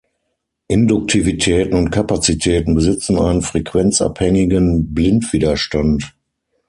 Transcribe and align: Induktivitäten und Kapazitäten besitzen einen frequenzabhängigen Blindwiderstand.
Induktivitäten 0.67 1.75
und 1.75 1.91
Kapazitäten 1.91 2.73
besitzen 2.73 3.19
einen 3.19 3.43
frequenzabhängigen 3.43 4.95
Blindwiderstand. 4.95 6.15